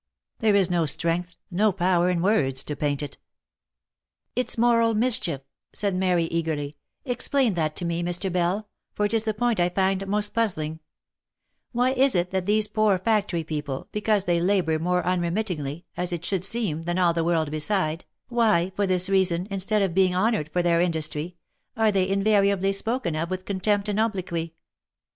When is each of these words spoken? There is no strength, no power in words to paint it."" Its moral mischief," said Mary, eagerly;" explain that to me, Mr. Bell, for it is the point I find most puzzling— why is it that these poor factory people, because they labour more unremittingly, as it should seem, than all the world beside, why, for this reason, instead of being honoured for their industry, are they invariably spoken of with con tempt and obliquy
There 0.39 0.55
is 0.55 0.67
no 0.71 0.87
strength, 0.87 1.35
no 1.51 1.71
power 1.71 2.09
in 2.09 2.23
words 2.23 2.63
to 2.63 2.75
paint 2.75 3.03
it."" 3.03 3.19
Its 4.35 4.57
moral 4.57 4.95
mischief," 4.95 5.41
said 5.73 5.93
Mary, 5.95 6.23
eagerly;" 6.23 6.75
explain 7.05 7.53
that 7.53 7.75
to 7.75 7.85
me, 7.85 8.01
Mr. 8.01 8.33
Bell, 8.33 8.67
for 8.95 9.05
it 9.05 9.13
is 9.13 9.21
the 9.21 9.33
point 9.35 9.59
I 9.59 9.69
find 9.69 10.07
most 10.07 10.33
puzzling— 10.33 10.79
why 11.71 11.91
is 11.91 12.15
it 12.15 12.31
that 12.31 12.47
these 12.47 12.67
poor 12.67 12.97
factory 12.97 13.43
people, 13.43 13.89
because 13.91 14.23
they 14.23 14.41
labour 14.41 14.79
more 14.79 15.03
unremittingly, 15.05 15.85
as 15.95 16.11
it 16.11 16.25
should 16.25 16.43
seem, 16.43 16.85
than 16.85 16.97
all 16.97 17.13
the 17.13 17.23
world 17.23 17.51
beside, 17.51 18.05
why, 18.27 18.71
for 18.75 18.87
this 18.87 19.07
reason, 19.07 19.47
instead 19.51 19.83
of 19.83 19.93
being 19.93 20.15
honoured 20.15 20.49
for 20.51 20.63
their 20.63 20.81
industry, 20.81 21.35
are 21.77 21.91
they 21.91 22.09
invariably 22.09 22.73
spoken 22.73 23.15
of 23.15 23.29
with 23.29 23.45
con 23.45 23.59
tempt 23.59 23.87
and 23.87 23.99
obliquy 23.99 24.53